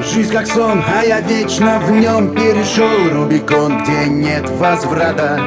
[0.00, 5.38] Жизнь как сон, а я вечно в нем перешел Рубикон, где нет возврата.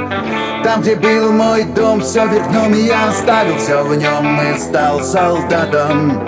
[0.63, 5.01] Там, где был мой дом, все вверх дном Я оставил все в нем и стал
[5.01, 6.19] солдатом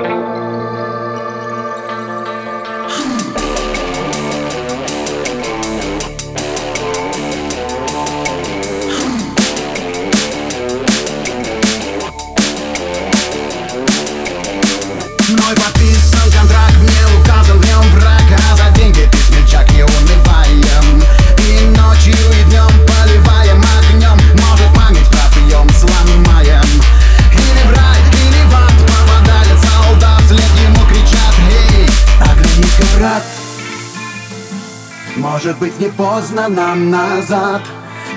[35.18, 37.62] Может быть не поздно нам назад?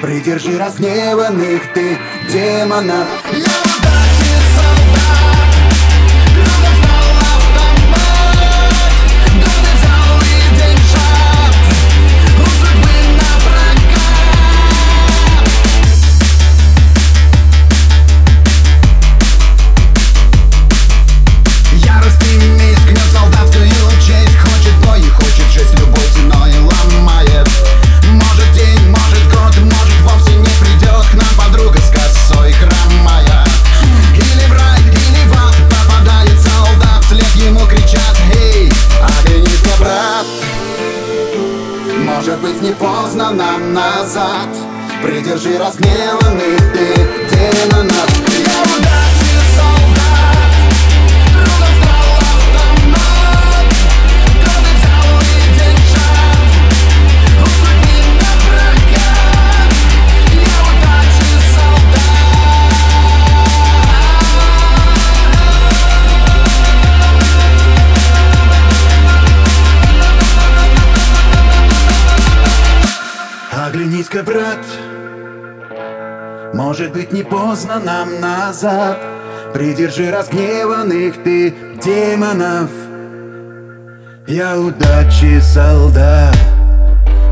[0.01, 1.99] Придержи разгневанных ты
[2.31, 3.09] демонов.
[3.33, 3.84] Я
[43.15, 44.49] поздно нам назад.
[45.03, 46.95] Придержи разгневанных ты
[47.31, 48.34] демонов
[73.75, 74.61] Оглянись-ка, брат.
[76.55, 78.97] Может быть не поздно нам назад.
[79.53, 81.53] Придержи разгневанных ты
[81.83, 82.71] демонов.
[84.29, 86.37] Я удачи солдат.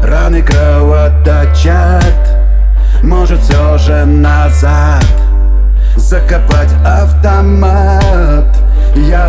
[0.02, 2.12] Раны кровоточат.
[3.04, 5.04] Может все же назад.
[5.96, 8.46] Закопать автомат.
[8.96, 9.21] Я